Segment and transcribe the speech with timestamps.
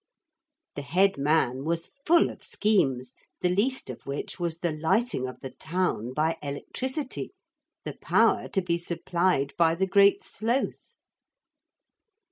[0.73, 5.41] The head man was full of schemes, the least of which was the lighting of
[5.41, 7.33] the town by electricity,
[7.85, 10.95] the power to be supplied by the Great Sloth.